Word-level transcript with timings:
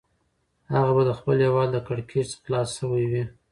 هغه 0.75 0.91
به 0.95 1.03
د 1.05 1.11
خپل 1.19 1.37
هیواد 1.45 1.69
له 1.75 1.81
کړکېچ 1.87 2.25
څخه 2.31 2.41
خلاص 2.45 2.69
شوی 2.79 3.03
وي. 3.11 3.23